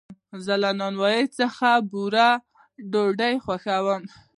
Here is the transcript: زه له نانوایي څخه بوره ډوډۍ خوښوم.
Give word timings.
زه 0.45 0.53
له 0.61 0.69
نانوایي 0.79 1.23
څخه 1.39 1.69
بوره 1.89 2.29
ډوډۍ 2.91 3.35
خوښوم. 3.45 4.03